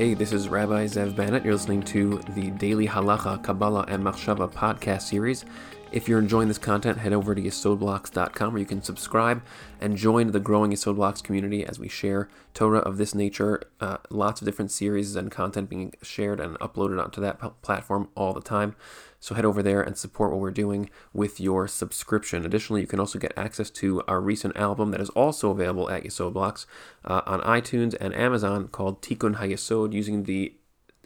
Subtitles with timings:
[0.00, 1.44] Hey, this is Rabbi Zev Bennett.
[1.44, 5.44] You're listening to the Daily Halacha, Kabbalah, and Machshava podcast series.
[5.92, 9.42] If you're enjoying this content, head over to yesodblocks.com where you can subscribe
[9.80, 13.64] and join the growing Yesod Blocks community as we share Torah of this nature.
[13.80, 18.08] Uh, lots of different series and content being shared and uploaded onto that p- platform
[18.14, 18.76] all the time.
[19.18, 22.46] So head over there and support what we're doing with your subscription.
[22.46, 26.04] Additionally, you can also get access to our recent album that is also available at
[26.04, 26.68] Yesod Blocks
[27.04, 30.54] uh, on iTunes and Amazon called Tikkun HaYesod using the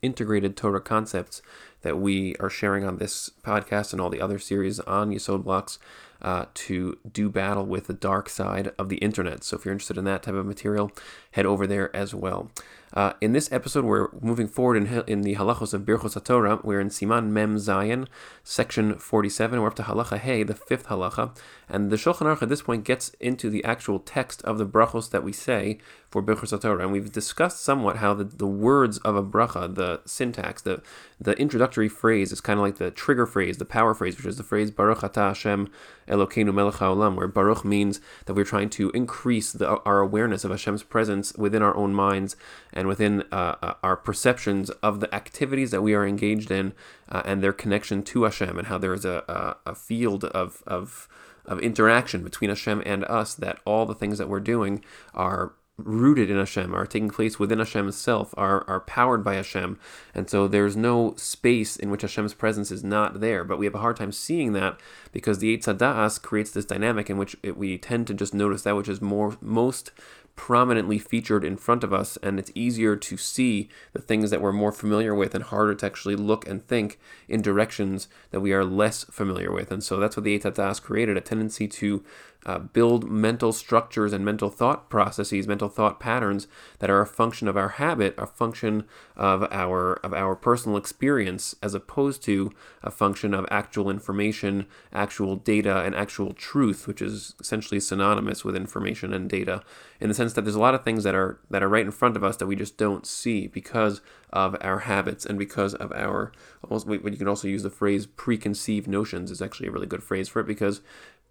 [0.04, 1.42] integrated Torah concepts
[1.82, 5.78] that we are sharing on this podcast and all the other series on Yesod Blocks
[6.22, 9.45] uh, to do battle with the dark side of the internet.
[9.45, 10.90] So if you're interested in that type of material,
[11.32, 12.50] head over there as well.
[12.94, 16.60] Uh, in this episode, we're moving forward in, in the halachos of Birchos Torah.
[16.62, 18.06] We're in Siman Mem Zayin,
[18.45, 19.60] section 47.
[19.60, 21.36] We're up to halacha Hey, the fifth halacha.
[21.68, 25.10] And the Shulchan Aruch at this point gets into the actual text of the brachos
[25.10, 25.78] that we say
[26.09, 26.84] for Birchos Torah.
[26.84, 30.80] And we've discussed somewhat how the, the words of a bracha, the syntax, the,
[31.18, 34.36] the introductory phrase is kind of like the trigger phrase, the power phrase, which is
[34.36, 35.68] the phrase Baruch Ata Hashem
[36.06, 40.52] Elokeinu Melech HaOlam, where Baruch means that we're trying to increase the, our awareness of
[40.52, 42.36] Hashem's presence within our own minds
[42.73, 46.73] and within uh, uh, our perceptions of the activities that we are engaged in
[47.09, 50.63] uh, and their connection to Hashem and how there is a, a, a field of,
[50.66, 51.09] of,
[51.45, 56.30] of interaction between Hashem and us, that all the things that we're doing are rooted
[56.30, 59.79] in Hashem, are taking place within Hashem itself, are, are powered by Hashem.
[60.15, 63.43] And so there's no space in which Hashem's presence is not there.
[63.43, 64.78] But we have a hard time seeing that
[65.12, 68.62] because the Eitz Hadas creates this dynamic in which it, we tend to just notice
[68.62, 69.91] that which is more most
[70.37, 74.53] prominently featured in front of us, and it's easier to see the things that we're
[74.53, 78.65] more familiar with and harder to actually look and think in directions that we are
[78.65, 79.71] less familiar with.
[79.71, 82.04] And so that's what the Eitz Hadas created a tendency to
[82.47, 86.47] uh, build mental structures and mental thought processes, mental thought patterns
[86.78, 88.84] that are a function of our habit, a function
[89.16, 95.37] of our of our personal experience, as opposed to a function of actual information, actual
[95.37, 99.62] data, and actual truth, which is essentially synonymous with information and data,
[100.00, 101.91] in the sense that there's a lot of things that are that are right in
[101.91, 104.00] front of us that we just don't see because
[104.34, 106.32] of our habits and because of our
[106.62, 110.28] almost you can also use the phrase preconceived notions is actually a really good phrase
[110.28, 110.81] for it because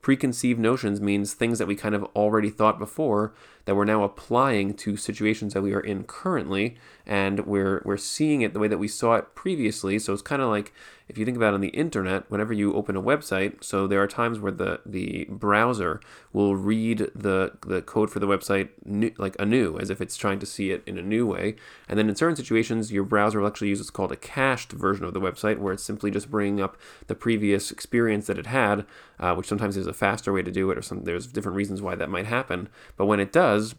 [0.04, 3.34] preconceived notions means things that we kind of already thought before
[3.66, 6.76] that we're now applying to situations that we are in currently
[7.06, 10.00] and we're we're seeing it the way that we saw it previously.
[10.00, 10.74] So it's kind of like
[11.10, 14.02] if you think about it on the internet whenever you open a website so there
[14.02, 16.00] are times where the the browser
[16.32, 20.40] will read the the code for the website new, like anew as if it's trying
[20.40, 21.56] to see it in a new way.
[21.90, 25.06] And then in certain situations your browser will actually use what's called a cached version
[25.06, 28.86] of the website where it's simply just bringing up the previous experience that it had
[29.20, 31.82] uh, which sometimes is a faster way to do it or some there's different reasons
[31.82, 32.70] why that might happen.
[32.98, 33.76] But when it does does,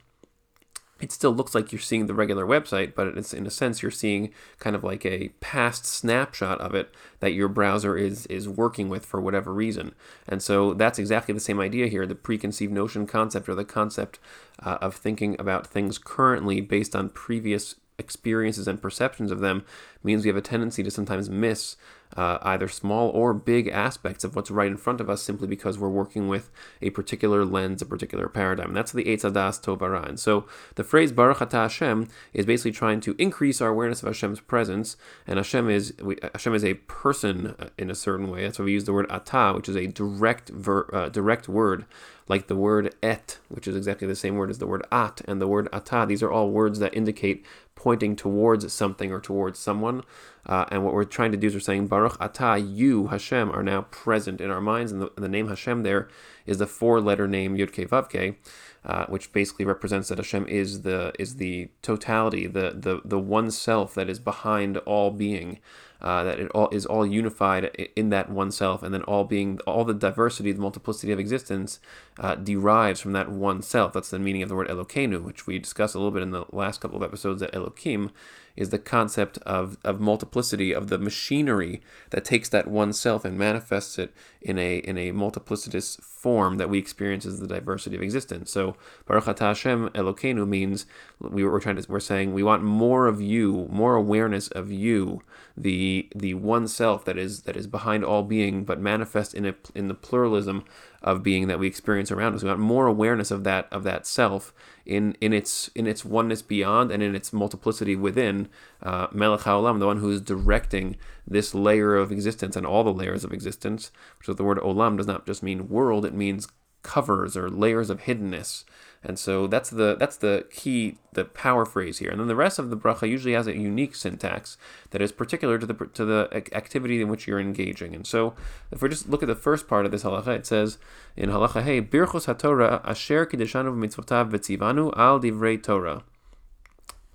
[1.01, 3.91] it still looks like you're seeing the regular website, but it's in a sense you're
[3.91, 8.89] seeing kind of like a past snapshot of it that your browser is is working
[8.89, 9.95] with for whatever reason.
[10.29, 14.19] And so that's exactly the same idea here, the preconceived notion concept or the concept
[14.63, 19.65] uh, of thinking about things currently based on previous experiences and perceptions of them
[20.03, 21.77] means we have a tendency to sometimes miss
[22.17, 25.79] uh, either small or big aspects of what's right in front of us simply because
[25.79, 26.51] we're working with
[26.81, 28.69] a particular lens, a particular paradigm.
[28.69, 30.09] And that's the Eitz Tovara.
[30.09, 30.47] And so
[30.77, 34.97] the phrase Baruch Ata Hashem is basically trying to increase our awareness of Hashem's presence.
[35.27, 38.43] And Hashem is we, Hashem is a person uh, in a certain way.
[38.43, 41.85] That's why we use the word Ata, which is a direct ver, uh, direct word
[42.29, 45.41] like the word et, which is exactly the same word as the word at, and
[45.41, 46.07] the word ata.
[46.07, 50.03] These are all words that indicate pointing towards something or towards someone.
[50.47, 53.63] Uh, and what we're trying to do is we're saying, Baruch Ata, you, Hashem, are
[53.63, 54.93] now present in our minds.
[54.93, 56.09] And the, and the name Hashem there
[56.47, 58.37] is the four letter name Yud Ke Vav Ke,
[58.85, 63.51] uh, which basically represents that Hashem is the is the totality, the, the, the one
[63.51, 65.59] self that is behind all being.
[66.03, 67.65] Uh, that it all is all unified
[67.97, 71.81] in that one self, and then all being all the diversity, the multiplicity of existence
[72.19, 73.95] uh, derives from that one self.
[73.95, 76.45] That's the meaning of the word Elokeinu, which we discussed a little bit in the
[76.53, 77.41] last couple of episodes.
[77.41, 78.11] That Elokim
[78.57, 83.37] is the concept of, of multiplicity of the machinery that takes that one self and
[83.37, 88.03] manifests it in a in a multiplicitous form that we experience as the diversity of
[88.03, 88.51] existence.
[88.51, 90.87] So Baruch Ata Hashem Elokeinu means
[91.21, 95.23] we were trying to we're saying we want more of you, more awareness of you,
[95.57, 99.55] the the one self that is that is behind all being, but manifest in a
[99.75, 100.65] in the pluralism
[101.03, 102.43] of being that we experience around us.
[102.43, 104.53] We want more awareness of that of that self
[104.85, 108.49] in in its in its oneness beyond and in its multiplicity within
[108.83, 110.97] uh, Melech HaOlam, the one who is directing
[111.27, 113.93] this layer of existence and all the layers of existence.
[114.23, 116.49] So the word Olam does not just mean world; it means
[116.83, 118.65] covers or layers of hiddenness.
[119.05, 122.11] And so that's the that's the key, the power phrase here.
[122.11, 124.57] And then the rest of the bracha usually has a unique syntax
[124.91, 127.95] that is particular to the to the activity in which you're engaging.
[127.95, 128.35] And so
[128.71, 130.79] if we just look at the first part of this halacha, it says
[131.17, 136.03] in halacha hey birchos haTorah asher kiddushanu mitzvotav v'tzivanu al divrei Torah.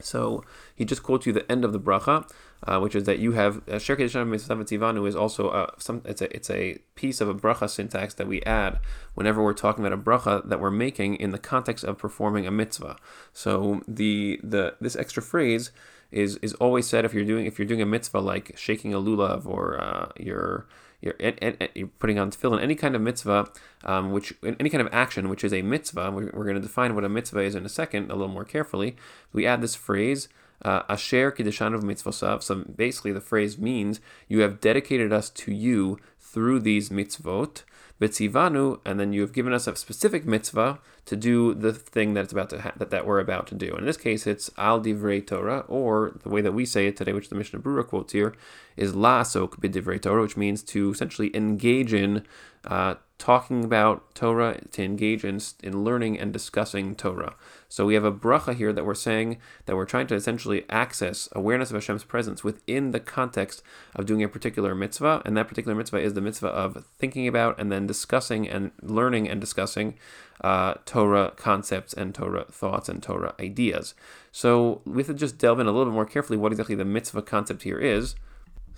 [0.02, 0.44] So
[0.76, 2.30] he just quotes you the end of the bracha,
[2.68, 6.36] uh, which is that you have uh, Sher Tivanu is also uh, some it's a
[6.36, 8.80] it's a piece of a bracha syntax that we add
[9.14, 12.52] whenever we're talking about a bracha that we're making in the context of performing a
[12.52, 12.98] mitzvah.
[13.34, 15.72] So the the this extra phrase
[16.12, 18.98] is is always said if you're doing if you're doing a mitzvah like shaking a
[18.98, 20.68] lulav or uh, you're
[21.02, 21.16] you're,
[21.76, 23.50] you're putting on tefillin, any kind of mitzvah,
[23.86, 26.12] um, which any kind of action which is a mitzvah.
[26.12, 28.44] We're, we're going to define what a mitzvah is in a second, a little more
[28.44, 28.98] carefully.
[29.32, 30.28] We add this phrase,
[30.64, 32.44] asher kiddushanov mitzvosav.
[32.44, 37.64] So basically, the phrase means you have dedicated us to you through these mitzvot.
[38.00, 42.24] Betzivanu, and then you have given us a specific mitzvah to do the thing that
[42.24, 43.72] it's about to ha- that, that we're about to do.
[43.72, 46.96] And in this case, it's al divrei Torah, or the way that we say it
[46.96, 48.34] today, which the Mishnah Berurah quotes here,
[48.78, 52.26] is la asok b'divrei Torah, which means to essentially engage in
[52.66, 57.36] uh, talking about Torah, to engage in, in learning and discussing Torah.
[57.68, 61.30] So we have a bracha here that we're saying that we're trying to essentially access
[61.34, 63.62] awareness of Hashem's presence within the context
[63.94, 67.60] of doing a particular mitzvah, and that particular mitzvah is the mitzvah of thinking about
[67.60, 69.96] and then discussing and learning and discussing
[70.42, 73.94] uh, Torah concepts and Torah thoughts and Torah ideas.
[74.32, 76.86] So we have to just delve in a little bit more carefully what exactly the
[76.86, 78.16] mitzvah concept here is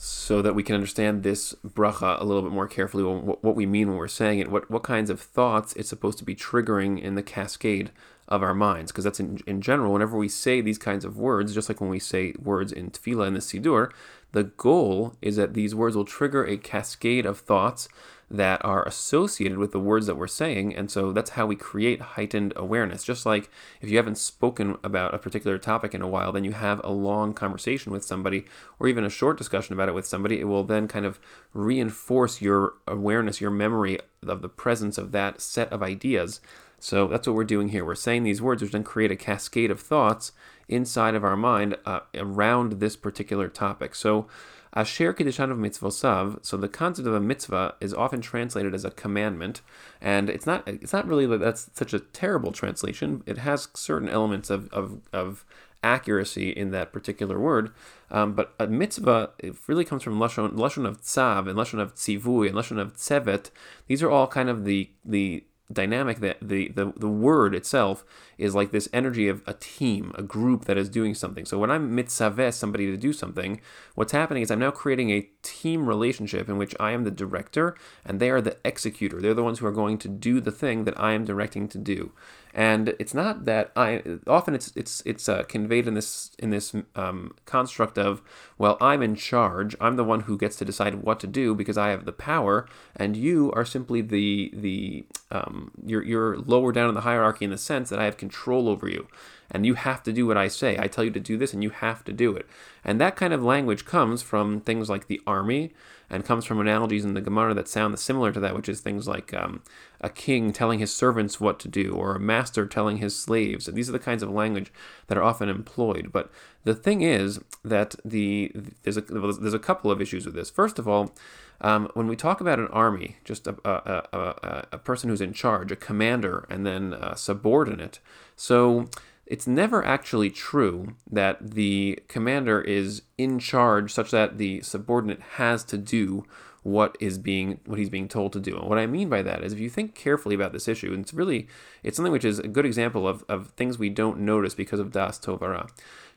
[0.03, 3.87] so that we can understand this bracha a little bit more carefully, what, we mean
[3.87, 7.13] when we're saying it, what, what kinds of thoughts it's supposed to be triggering in
[7.13, 7.91] the cascade
[8.27, 8.91] of our minds.
[8.91, 11.91] Because that's in, in general, whenever we say these kinds of words, just like when
[11.91, 13.91] we say words in tefillah in the Siddur,
[14.31, 17.87] the goal is that these words will trigger a cascade of thoughts
[18.31, 20.73] that are associated with the words that we're saying.
[20.73, 23.03] And so that's how we create heightened awareness.
[23.03, 23.49] Just like
[23.81, 26.91] if you haven't spoken about a particular topic in a while, then you have a
[26.91, 28.45] long conversation with somebody
[28.79, 31.19] or even a short discussion about it with somebody, it will then kind of
[31.53, 36.39] reinforce your awareness, your memory of the presence of that set of ideas.
[36.79, 37.83] So that's what we're doing here.
[37.83, 40.31] We're saying these words, which then create a cascade of thoughts
[40.69, 43.93] inside of our mind uh, around this particular topic.
[43.93, 44.27] So
[44.73, 46.45] Asher Kiddushan of mitzvosav.
[46.45, 49.61] So the concept of a mitzvah is often translated as a commandment,
[49.99, 50.67] and it's not.
[50.67, 53.23] It's not really that that's such a terrible translation.
[53.25, 55.45] It has certain elements of of, of
[55.83, 57.71] accuracy in that particular word.
[58.09, 61.95] Um, but a mitzvah it really comes from lashon, lashon of tzav and lashon of
[61.95, 63.49] tzivui and lashon of tzevet.
[63.87, 68.03] These are all kind of the the dynamic that the, the the word itself
[68.37, 71.45] is like this energy of a team, a group that is doing something.
[71.45, 73.61] So when I'm mitzaveh somebody to do something,
[73.95, 77.75] what's happening is I'm now creating a team relationship in which I am the director
[78.05, 79.21] and they are the executor.
[79.21, 81.77] They're the ones who are going to do the thing that I am directing to
[81.77, 82.11] do
[82.53, 86.73] and it's not that I often it's it's it's uh, conveyed in this in this
[86.95, 88.21] um, construct of
[88.57, 89.75] well I'm in charge.
[89.79, 92.67] I'm the one who gets to decide what to do because I have the power
[92.95, 97.51] and you are simply the the um, you're you're lower down in the hierarchy in
[97.51, 99.07] the sense that I have control over you.
[99.53, 100.77] And you have to do what I say.
[100.79, 102.47] I tell you to do this and you have to do it.
[102.85, 105.73] And that kind of language comes from things like the army
[106.11, 109.07] and comes from analogies in the Gemara that sound similar to that, which is things
[109.07, 109.63] like um,
[110.01, 113.67] a king telling his servants what to do, or a master telling his slaves.
[113.67, 114.73] And these are the kinds of language
[115.07, 116.11] that are often employed.
[116.11, 116.29] But
[116.65, 118.51] the thing is that the
[118.83, 120.49] there's a there's a couple of issues with this.
[120.49, 121.13] First of all,
[121.61, 125.31] um, when we talk about an army, just a, a, a, a, person who's in
[125.31, 127.99] charge, a commander, and then a subordinate.
[128.35, 128.89] So
[129.31, 135.63] it's never actually true that the commander is in charge such that the subordinate has
[135.63, 136.25] to do
[136.63, 138.57] what is being what he's being told to do.
[138.57, 141.03] And what I mean by that is if you think carefully about this issue, and
[141.03, 141.47] it's really
[141.81, 144.91] it's something which is a good example of, of things we don't notice because of
[144.91, 145.69] Das Tovara.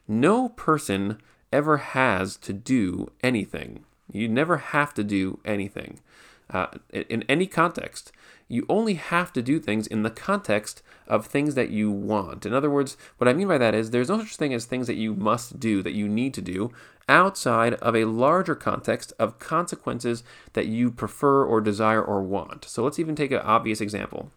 [0.09, 3.85] No person ever has to do anything.
[4.11, 6.01] You never have to do anything.
[6.51, 8.11] Uh, in any context
[8.49, 12.47] you only have to do things in the context of things that you want.
[12.47, 14.87] In other words, what I mean by that is there's no such thing as things
[14.87, 16.71] that you must do, that you need to do,
[17.09, 20.23] outside of a larger context of consequences
[20.55, 22.65] that you prefer or desire or want.
[22.65, 24.31] So let's even take an obvious example.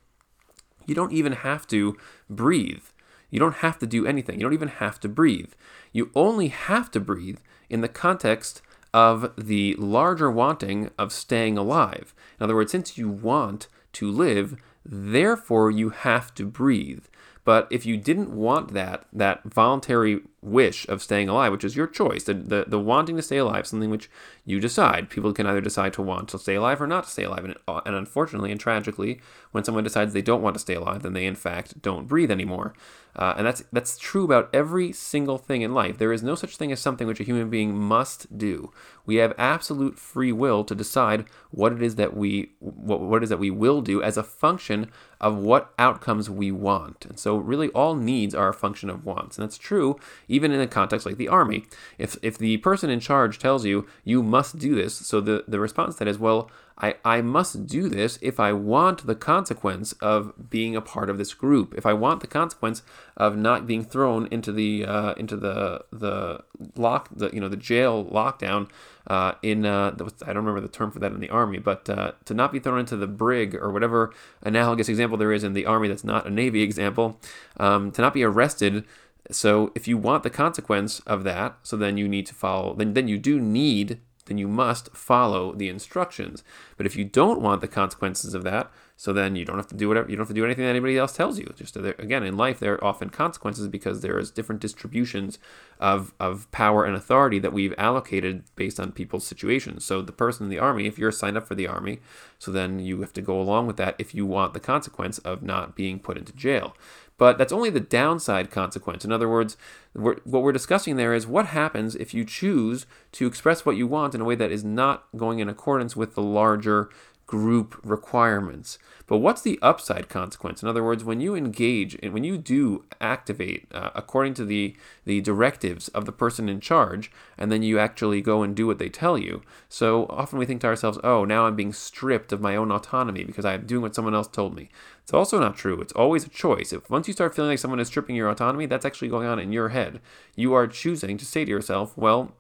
[0.86, 1.98] You don't even have to
[2.30, 2.84] breathe.
[3.30, 4.40] You don't have to do anything.
[4.40, 5.52] You don't even have to breathe.
[5.92, 8.62] You only have to breathe in the context
[8.94, 12.14] of the larger wanting of staying alive.
[12.40, 17.06] In other words, since you want to live, therefore you have to breathe.
[17.48, 21.88] But if you didn't want that, that voluntary wish of staying alive, which is your
[21.88, 22.26] choice.
[22.26, 24.10] The, the, the wanting to stay alive, something which
[24.44, 25.10] you decide.
[25.10, 27.46] People can either decide to want to stay alive or not to stay alive.
[27.46, 29.22] And, uh, and unfortunately and tragically,
[29.54, 32.32] when someone decides they don't want to stay alive, then they in fact don't breathe
[32.32, 32.74] anymore.
[33.18, 35.98] Uh, and that's that's true about every single thing in life.
[35.98, 38.72] There is no such thing as something which a human being must do.
[39.06, 43.24] We have absolute free will to decide what it is that we what, what it
[43.24, 47.06] is that we will do as a function of what outcomes we want.
[47.06, 49.38] And so really all needs are a function of wants.
[49.38, 49.98] And that's true
[50.28, 51.66] even in a context like the army.
[51.98, 55.60] If if the person in charge tells you you must do this, so the, the
[55.60, 59.94] response to that is, well, I, I must do this if I want the consequence
[59.94, 61.74] of being a part of this group.
[61.76, 62.84] If I want the consequence
[63.16, 66.44] of not being thrown into the uh, into the the
[66.76, 68.70] lock the you know the jail lockdown
[69.08, 72.12] uh, in uh, I don't remember the term for that in the army, but uh,
[72.26, 75.66] to not be thrown into the brig or whatever analogous example there is in the
[75.66, 77.20] army that's not a navy example,
[77.60, 78.84] um, to not be arrested.
[79.32, 82.76] So if you want the consequence of that, so then you need to follow.
[82.76, 86.44] Then then you do need then you must follow the instructions.
[86.78, 89.76] But if you don't want the consequences of that, so then you don't have to
[89.76, 91.54] do whatever you don't have to do anything that anybody else tells you.
[91.56, 95.38] Just again, in life, there are often consequences because there is different distributions
[95.80, 99.86] of of power and authority that we've allocated based on people's situations.
[99.86, 102.00] So the person in the army, if you're signed up for the army,
[102.40, 105.44] so then you have to go along with that if you want the consequence of
[105.44, 106.76] not being put into jail.
[107.18, 109.04] But that's only the downside consequence.
[109.04, 109.58] In other words,
[109.94, 114.14] what we're discussing there is what happens if you choose to express what you want
[114.14, 116.90] in a way that is not going in accordance with the larger
[117.28, 118.80] group requirements.
[119.06, 120.64] But what's the upside consequence?
[120.64, 124.76] In other words, when you engage and when you do activate uh, according to the
[125.06, 128.80] the directives of the person in charge, and then you actually go and do what
[128.80, 129.42] they tell you.
[129.70, 133.24] So often we think to ourselves, "Oh, now I'm being stripped of my own autonomy
[133.26, 134.70] because I'm doing what someone else told me."
[135.04, 135.80] It's also not true.
[135.82, 136.74] It's always a choice.
[136.74, 139.40] If once you start feeling like someone is stripping your autonomy, that's actually going on
[139.40, 140.02] in your head.
[140.36, 142.34] You are choosing to say to yourself, "Well,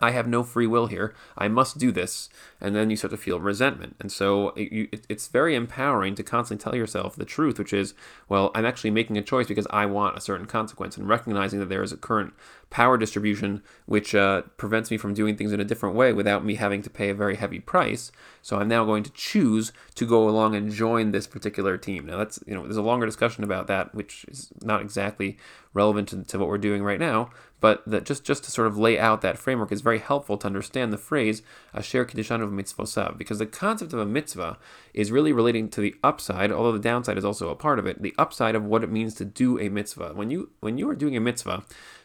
[0.00, 1.14] I have no free will here.
[1.38, 2.28] I must do this.
[2.60, 3.96] And then you start to feel resentment.
[4.00, 7.72] And so it, you, it, it's very empowering to constantly tell yourself the truth, which
[7.72, 7.94] is,
[8.28, 11.68] well, I'm actually making a choice because I want a certain consequence and recognizing that
[11.68, 12.34] there is a current
[12.74, 16.56] power distribution which uh, prevents me from doing things in a different way without me
[16.56, 18.10] having to pay a very heavy price.
[18.42, 22.06] So I'm now going to choose to go along and join this particular team.
[22.06, 25.38] Now that's you know there's a longer discussion about that, which is not exactly
[25.72, 27.30] relevant to, to what we're doing right now.
[27.60, 30.46] But that just just to sort of lay out that framework is very helpful to
[30.46, 34.58] understand the phrase "asher kiddushanuv mitzvosav," because the concept of a mitzvah
[34.92, 38.02] is really relating to the upside, although the downside is also a part of it.
[38.02, 40.12] The upside of what it means to do a mitzvah.
[40.14, 41.64] When you when you are doing a mitzvah,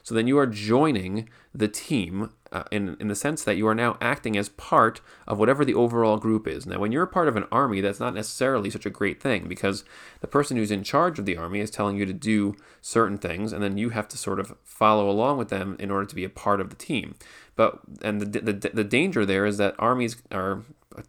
[0.10, 3.76] so then you are joining the team uh, in, in the sense that you are
[3.76, 6.66] now acting as part of whatever the overall group is.
[6.66, 9.48] Now, when you're a part of an army, that's not necessarily such a great thing
[9.48, 9.84] because
[10.22, 13.54] the person who's in charge of the army is telling you to do certain things,
[13.54, 16.24] and then you have to sort of follow along with them in order to be
[16.24, 17.14] a part of the team.
[17.56, 20.64] But and the the, the danger there is that armies are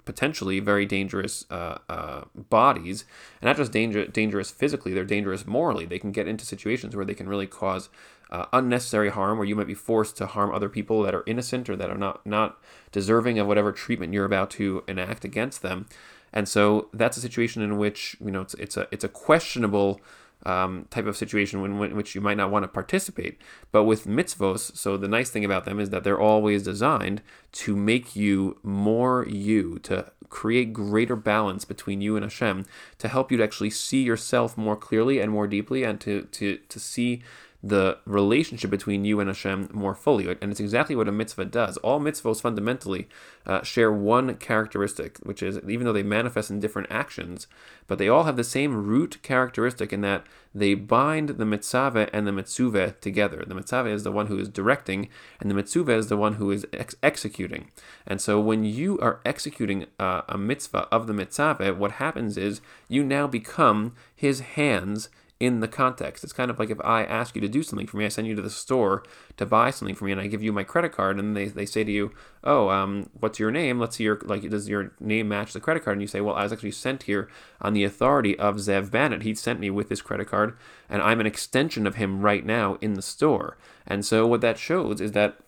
[0.05, 3.05] potentially very dangerous uh, uh, bodies,
[3.41, 5.87] and not just danger, dangerous physically, they're dangerous morally.
[5.87, 7.89] They can get into situations where they can really cause
[8.31, 11.69] uh, unnecessary harm, where you might be forced to harm other people that are innocent
[11.69, 12.59] or that are not not
[12.93, 15.87] deserving of whatever treatment you're about to enact against them.
[16.33, 20.01] And so that's a situation in which you know it's, it's a it's a questionable
[20.47, 23.39] um, type of situation in, which you might not want to participate.
[23.73, 27.77] But with mitzvos, so the nice thing about them is that they're always designed to
[27.77, 32.65] make you more you, to create greater balance between you and Hashem,
[32.99, 36.59] to help you to actually see yourself more clearly and more deeply, and to to
[36.69, 37.23] to see
[37.63, 40.27] the relationship between you and Hashem more fully.
[40.41, 41.77] And it's exactly what a mitzvah does.
[41.79, 43.07] All mitzvahs fundamentally
[43.47, 47.47] uh, share one characteristic, which is even though they manifest in different actions,
[47.87, 50.25] but they all have the same root characteristic in that
[50.55, 53.45] they bind the mitzaveh and the mitzuveh together.
[53.47, 56.51] The mitzaveh is the one who is directing, and the mitzuveh is the one who
[56.51, 57.71] is ex- executing.
[58.07, 62.61] And so when you are executing uh, a mitzvah of the mitzaveh, what happens is
[62.89, 65.09] you now become his hands
[65.41, 66.23] in the context.
[66.23, 68.29] It's kind of like if I ask you to do something for me, I send
[68.29, 69.03] you to the store
[69.39, 71.65] to buy something for me, and I give you my credit card, and they, they
[71.65, 72.13] say to you,
[72.45, 73.81] "Oh, um, what's your name?
[73.81, 76.37] Let's see your like does your name match the credit card?" And you say, "Well,
[76.37, 77.29] I was actually sent here
[77.61, 79.23] on the authority of Zev Bennett.
[79.23, 80.57] He sent me with this credit card,
[80.91, 83.57] and I'm an extension of him right now in the store."
[83.87, 85.39] And so what that shows is that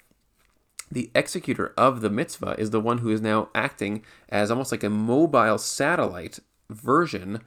[0.91, 4.85] the executor of the mitzvah is the one who is now acting as almost like
[4.85, 6.39] a mobile satellite
[6.71, 7.41] version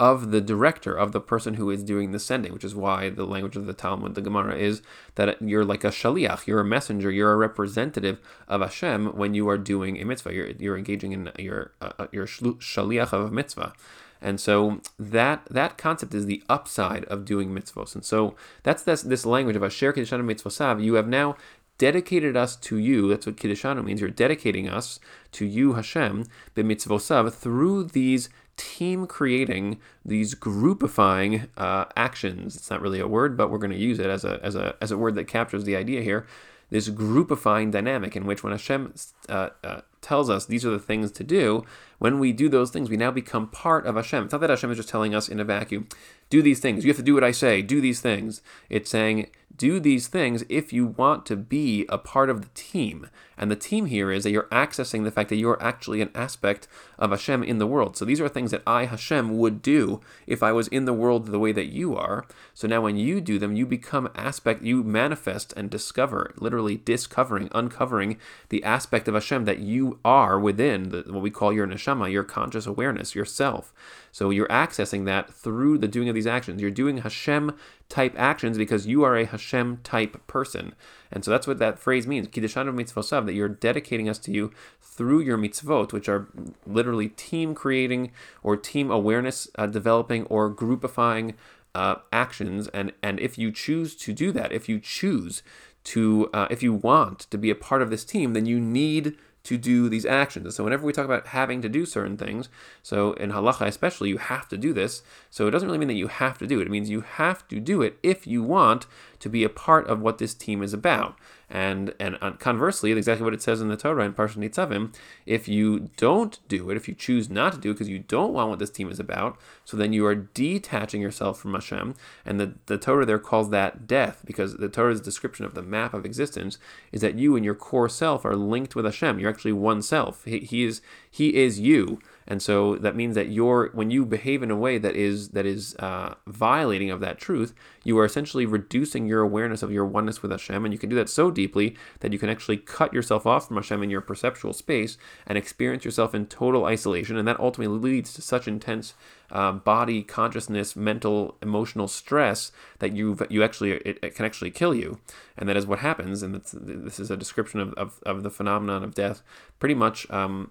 [0.00, 3.26] of the director, of the person who is doing the sending, which is why the
[3.26, 4.80] language of the Talmud, the Gemara, is
[5.16, 9.46] that you're like a shaliach, you're a messenger, you're a representative of Hashem when you
[9.50, 10.32] are doing a mitzvah.
[10.32, 13.74] You're, you're engaging in your uh, your shaliach of a mitzvah.
[14.22, 17.94] And so that that concept is the upside of doing mitzvos.
[17.94, 20.82] And so that's this, this language of Asher Kiddishanu Mitzvosav.
[20.82, 21.36] You have now
[21.78, 23.08] dedicated us to you.
[23.08, 24.00] That's what Kiddishanu means.
[24.00, 25.00] You're dedicating us
[25.32, 28.28] to you, Hashem, b'mitzvosav, through these
[28.60, 32.56] team creating, these groupifying uh, actions.
[32.56, 34.76] It's not really a word, but we're going to use it as a, as, a,
[34.82, 36.26] as a word that captures the idea here.
[36.68, 38.94] This groupifying dynamic in which when Hashem
[39.30, 41.64] uh, uh, tells us these are the things to do,
[42.00, 44.24] when we do those things, we now become part of Hashem.
[44.24, 45.86] It's not that Hashem is just telling us in a vacuum,
[46.30, 46.82] do these things.
[46.82, 48.40] You have to do what I say, do these things.
[48.68, 49.26] It's saying,
[49.56, 53.10] do these things if you want to be a part of the team.
[53.36, 56.68] And the team here is that you're accessing the fact that you're actually an aspect
[56.98, 57.96] of Hashem in the world.
[57.96, 61.26] So these are things that I, Hashem, would do if I was in the world
[61.26, 62.26] the way that you are.
[62.54, 67.50] So now when you do them, you become aspect, you manifest and discover, literally discovering,
[67.52, 68.18] uncovering
[68.50, 72.24] the aspect of Hashem that you are within the, what we call your neshama, your
[72.24, 73.72] conscious awareness, yourself.
[74.12, 76.60] So you're accessing that through the doing of these actions.
[76.60, 77.56] You're doing Hashem
[77.88, 80.74] type actions because you are a Hashem type person.
[81.12, 84.52] And so that's what that phrase means, Kiddushan mitzvosav, that you're dedicating us to you
[84.80, 86.28] through your mitzvot, which are
[86.66, 91.34] literally team creating or team awareness uh, developing or groupifying
[91.74, 92.68] uh, actions.
[92.68, 95.42] And, and if you choose to do that, if you choose
[95.84, 99.16] to, uh, if you want to be a part of this team, then you need
[99.42, 100.44] to do these actions.
[100.46, 102.48] And So whenever we talk about having to do certain things,
[102.82, 105.02] so in halacha especially, you have to do this.
[105.30, 106.66] So it doesn't really mean that you have to do it.
[106.66, 108.86] It means you have to do it if you want
[109.20, 111.16] to be a part of what this team is about.
[111.50, 114.94] And and uh, conversely, exactly what it says in the Torah in Parshat Nitzavim,
[115.26, 118.32] if you don't do it, if you choose not to do it because you don't
[118.32, 121.96] want what this team is about, so then you are detaching yourself from Hashem.
[122.24, 125.92] And the, the Torah there calls that death because the Torah's description of the map
[125.92, 126.56] of existence
[126.92, 129.18] is that you and your core self are linked with Hashem.
[129.18, 130.24] You're actually one self.
[130.24, 130.80] He, he is
[131.10, 131.98] he is you.
[132.26, 135.46] And so that means that you're when you behave in a way that is that
[135.46, 140.22] is uh, violating of that truth, you are essentially reducing your awareness of your oneness
[140.22, 143.26] with Hashem, and you can do that so deeply that you can actually cut yourself
[143.26, 144.96] off from Hashem in your perceptual space
[145.26, 148.94] and experience yourself in total isolation, and that ultimately leads to such intense
[149.32, 154.74] uh, body consciousness, mental, emotional stress that you you actually it, it, can actually kill
[154.74, 154.98] you,
[155.36, 156.22] and that is what happens.
[156.22, 159.22] And this is a description of, of, of the phenomenon of death,
[159.58, 160.08] pretty much.
[160.10, 160.50] Um,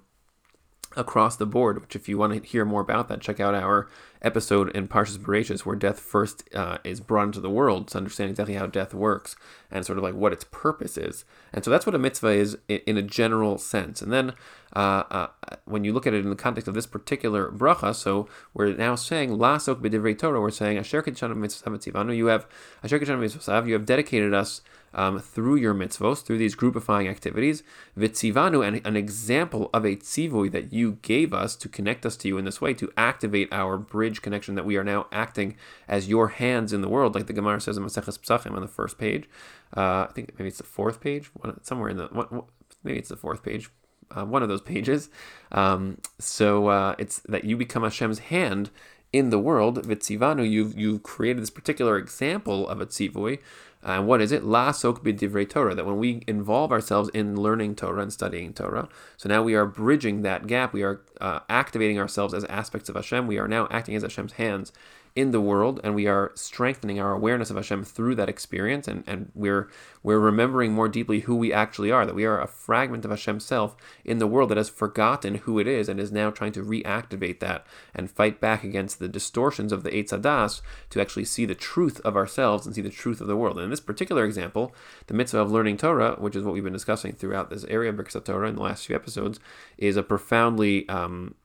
[0.95, 1.81] across the board.
[1.81, 3.87] Which, if you want to hear more about that, check out our
[4.21, 8.29] episode in Parshas Bereshis, where death first uh, is brought into the world to understand
[8.31, 9.35] exactly how death works
[9.71, 11.25] and sort of like what its purpose is.
[11.53, 14.01] And so that's what a mitzvah is in, a general sense.
[14.01, 14.33] And then
[14.75, 15.27] uh, uh,
[15.65, 18.95] when you look at it in the context of this particular bracha, so we're now
[18.95, 20.41] saying lasok b'divrei Torah.
[20.41, 21.03] We're saying asher
[21.35, 22.47] mitzvah You have
[22.83, 23.63] asher mitzvah.
[23.65, 24.61] You have dedicated us
[24.93, 27.63] um, through your mitzvos, through these groupifying activities.
[27.97, 32.27] Vitzivanu, and an example of a tzivui that you gave us to connect us to
[32.27, 35.55] you in this way, to activate our bridge connection that we are now acting
[35.87, 38.67] as your hands in the world, like the Gemara says in Maseches Pesachim on the
[38.67, 39.29] first page.
[39.75, 41.29] Uh, I think maybe it's the fourth page,
[41.61, 42.43] somewhere in the,
[42.83, 43.69] maybe it's the fourth page,
[44.11, 45.09] uh, one of those pages.
[45.51, 48.71] Um, so uh, it's that you become Hashem's hand
[49.11, 49.85] in the world.
[49.85, 53.39] Vitzivanu, you've, you've created this particular example of a tzivui
[53.81, 54.43] and what is it?
[54.43, 55.73] La sok b'divrei Torah.
[55.73, 59.65] That when we involve ourselves in learning Torah and studying Torah, so now we are
[59.65, 60.73] bridging that gap.
[60.73, 63.27] We are uh, activating ourselves as aspects of Hashem.
[63.27, 64.73] We are now acting as Hashem's hands
[65.19, 69.03] in the world and we are strengthening our awareness of Hashem through that experience and,
[69.05, 69.69] and we're
[70.01, 73.43] we're remembering more deeply who we actually are, that we are a fragment of Hashem's
[73.43, 76.63] self in the world that has forgotten who it is and is now trying to
[76.63, 81.45] reactivate that and fight back against the distortions of the Eitz Hadas to actually see
[81.45, 83.57] the truth of ourselves and see the truth of the world.
[83.57, 84.73] And in this particular example,
[85.07, 87.97] the mitzvah of learning Torah, which is what we've been discussing throughout this area of
[87.97, 89.41] Birkat Torah in the last few episodes,
[89.77, 91.35] is a profoundly um,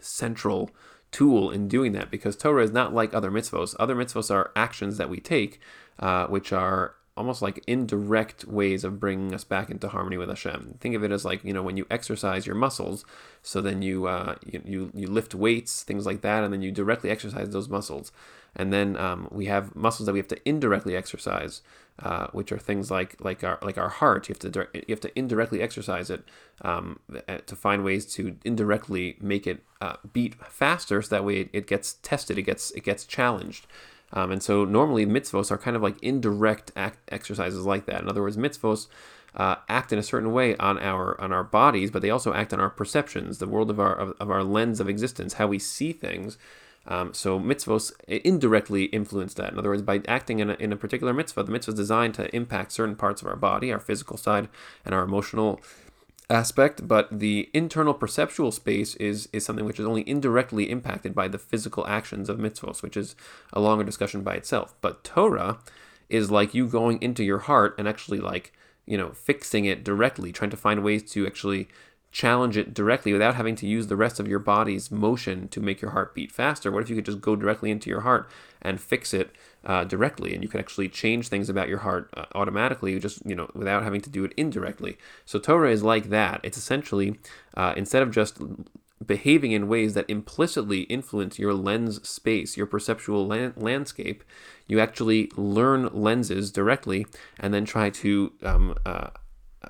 [0.00, 0.70] central
[1.12, 3.74] tool in doing that because Torah is not like other mitzvos.
[3.78, 5.60] Other mitzvos are actions that we take,
[5.98, 10.76] uh, which are almost like indirect ways of bringing us back into harmony with Hashem.
[10.80, 13.04] Think of it as like you know when you exercise your muscles,
[13.42, 16.70] so then you uh, you, you, you lift weights, things like that, and then you
[16.70, 18.12] directly exercise those muscles.
[18.56, 21.60] And then um, we have muscles that we have to indirectly exercise,
[21.98, 24.28] uh, which are things like like our like our heart.
[24.28, 26.24] You have to you have to indirectly exercise it
[26.62, 31.50] um, uh, to find ways to indirectly make it uh, beat faster, so that way
[31.52, 33.66] it, gets tested, it gets it gets challenged.
[34.12, 36.72] Um, and so normally mitzvos are kind of like indirect
[37.08, 38.00] exercises like that.
[38.00, 38.86] In other words, mitzvos
[39.34, 42.54] uh, act in a certain way on our on our bodies, but they also act
[42.54, 45.58] on our perceptions, the world of our of, of our lens of existence, how we
[45.58, 46.38] see things.
[46.88, 49.52] Um, so mitzvos indirectly influence that.
[49.52, 52.14] In other words, by acting in a, in a particular mitzvah, the mitzvah is designed
[52.14, 54.48] to impact certain parts of our body, our physical side,
[54.84, 55.60] and our emotional
[56.28, 61.28] aspect, but the internal perceptual space is is something which is only indirectly impacted by
[61.28, 63.14] the physical actions of mitzvos, which is
[63.52, 64.74] a longer discussion by itself.
[64.80, 65.58] But Torah
[66.08, 68.52] is like you going into your heart and actually like
[68.86, 71.68] you know fixing it directly, trying to find ways to actually
[72.16, 75.82] challenge it directly without having to use the rest of your body's motion to make
[75.82, 76.72] your heart beat faster?
[76.72, 78.26] What if you could just go directly into your heart
[78.62, 79.32] and fix it
[79.66, 83.34] uh, directly, and you could actually change things about your heart uh, automatically, just you
[83.34, 84.96] know, without having to do it indirectly?
[85.26, 86.40] So Torah is like that.
[86.42, 87.18] It's essentially
[87.54, 88.40] uh, instead of just
[89.04, 94.24] behaving in ways that implicitly influence your lens space, your perceptual landscape,
[94.66, 97.06] you actually learn lenses directly
[97.38, 99.10] and then try to um, uh,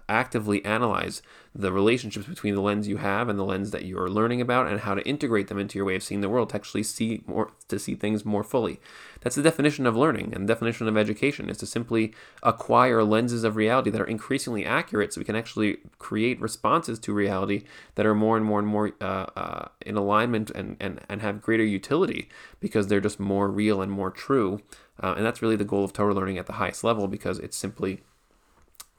[0.08, 1.22] actively analyze
[1.54, 4.66] the relationships between the lens you have and the lens that you are learning about
[4.66, 7.22] and how to integrate them into your way of seeing the world to actually see
[7.26, 8.78] more to see things more fully.
[9.22, 13.42] That's the definition of learning and the definition of education is to simply acquire lenses
[13.42, 18.06] of reality that are increasingly accurate so we can actually create responses to reality that
[18.06, 21.64] are more and more and more uh, uh, in alignment and, and, and have greater
[21.64, 22.28] utility
[22.60, 24.60] because they're just more real and more true.
[25.02, 27.56] Uh, and that's really the goal of Torah learning at the highest level because it's
[27.56, 28.02] simply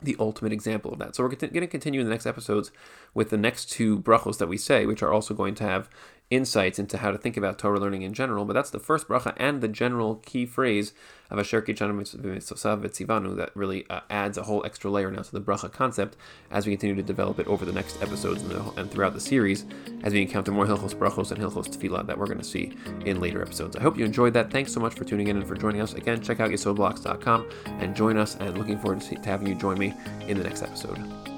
[0.02, 1.16] the ultimate example of that.
[1.16, 2.72] So we're going to continue in the next episodes
[3.14, 5.90] with the next two brachos that we say, which are also going to have
[6.30, 8.46] insights into how to think about Torah learning in general.
[8.46, 10.94] But that's the first bracha and the general key phrase
[11.30, 15.72] of Asher V'Tzivanu that really uh, adds a whole extra layer now to the bracha
[15.72, 16.18] concept
[16.52, 19.20] as we continue to develop it over the next episodes and, the, and throughout the
[19.20, 19.66] series
[20.04, 22.74] as we encounter more Hilchos Brachos and Hilchos Tefillah that we're going to see
[23.06, 23.76] in later episodes.
[23.76, 24.52] I hope you enjoyed that.
[24.52, 25.94] Thanks so much for tuning in and for joining us.
[25.94, 29.78] Again, check out yesodblocks.com and join us and looking forward to, to having you join
[29.78, 29.94] me
[30.28, 31.37] in the next episode.